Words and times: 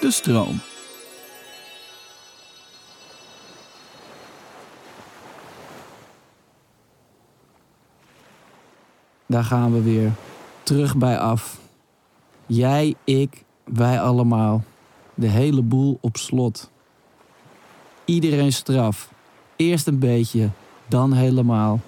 De 0.00 0.10
stroom. 0.10 0.60
Daar 9.26 9.44
gaan 9.44 9.72
we 9.72 9.82
weer. 9.82 10.12
Terug 10.62 10.96
bij 10.96 11.18
af. 11.18 11.58
Jij, 12.46 12.94
ik, 13.04 13.44
wij 13.64 14.00
allemaal. 14.00 14.62
De 15.14 15.26
hele 15.26 15.62
boel 15.62 15.98
op 16.00 16.16
slot. 16.16 16.70
Iedereen 18.04 18.52
straf. 18.52 19.12
Eerst 19.56 19.86
een 19.86 19.98
beetje, 19.98 20.48
dan 20.86 21.12
helemaal. 21.12 21.80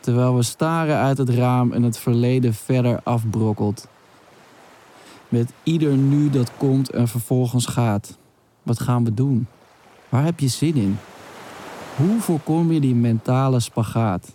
Terwijl 0.00 0.36
we 0.36 0.42
staren 0.42 0.96
uit 0.96 1.18
het 1.18 1.28
raam 1.28 1.72
en 1.72 1.82
het 1.82 1.98
verleden 1.98 2.54
verder 2.54 3.00
afbrokkelt. 3.02 3.88
Met 5.28 5.52
ieder 5.62 5.96
nu 5.96 6.30
dat 6.30 6.50
komt 6.56 6.90
en 6.90 7.08
vervolgens 7.08 7.66
gaat. 7.66 8.18
Wat 8.62 8.80
gaan 8.80 9.04
we 9.04 9.14
doen? 9.14 9.46
Waar 10.08 10.24
heb 10.24 10.40
je 10.40 10.48
zin 10.48 10.74
in? 10.74 10.98
Hoe 11.96 12.20
voorkom 12.20 12.72
je 12.72 12.80
die 12.80 12.94
mentale 12.94 13.60
spagaat? 13.60 14.32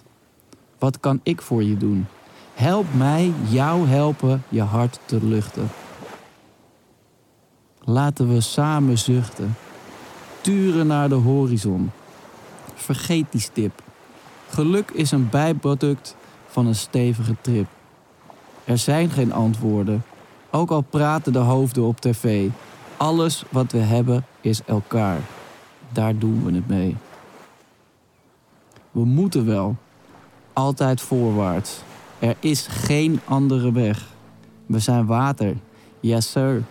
Wat 0.80 1.00
kan 1.00 1.20
ik 1.24 1.42
voor 1.42 1.64
je 1.64 1.78
doen? 1.78 2.06
Help 2.54 2.86
mij 2.94 3.34
jou 3.50 3.88
helpen 3.88 4.44
je 4.50 4.62
hart 4.62 5.00
te 5.06 5.26
luchten. 5.26 5.70
Laten 7.84 8.34
we 8.34 8.42
samen 8.42 8.98
zuchten. 8.98 9.56
Turen 10.42 10.88
naar 10.88 11.10
de 11.10 11.16
horizon. 11.16 11.92
Vergeet 12.74 13.26
die 13.30 13.42
stip. 13.42 13.82
Geluk 14.50 14.92
is 14.92 15.12
een 15.12 15.30
bijproduct 15.30 16.16
van 16.48 16.66
een 16.66 16.76
stevige 16.76 17.36
trip. 17.42 17.68
Er 18.64 18.78
zijn 18.78 19.10
geen 19.10 19.34
antwoorden, 19.34 20.04
ook 20.56 20.72
al 20.72 20.82
praten 20.82 21.34
de 21.34 21.40
hoofden 21.40 21.84
op 21.84 22.00
tv. 22.00 22.50
Alles 22.98 23.44
wat 23.50 23.72
we 23.72 23.78
hebben 23.78 24.26
is 24.42 24.64
elkaar. 24.66 25.20
Daar 25.92 26.18
doen 26.18 26.46
we 26.46 26.52
het 26.54 26.68
mee. 26.68 26.96
We 28.92 29.06
moeten 29.06 29.46
wel. 29.46 29.76
Altijd 30.54 31.02
voorwaarts. 31.02 31.82
Er 32.20 32.36
is 32.40 32.68
geen 32.68 33.20
andere 33.26 33.72
weg. 33.72 34.08
We 34.66 34.80
zijn 34.80 35.06
water. 35.06 35.56
Yes, 36.00 36.32
sir. 36.32 36.64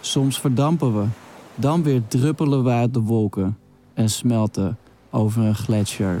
Soms 0.00 0.40
verdampen 0.40 1.00
we. 1.00 1.06
Dan 1.54 1.82
weer 1.82 2.02
druppelen 2.08 2.64
we 2.64 2.70
uit 2.70 2.94
de 2.94 3.00
wolken 3.00 3.58
en 3.94 4.10
smelten 4.10 4.78
over 5.10 5.42
een 5.42 5.54
gletsjer. 5.54 6.20